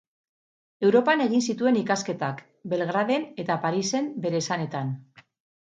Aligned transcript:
Europan 0.87 1.21
egin 1.25 1.43
zituen 1.51 1.77
ikasketak, 1.81 2.41
Belgraden 2.73 3.29
eta 3.45 3.61
Parisen 3.69 4.13
bere 4.27 4.45
esanetan. 4.47 4.97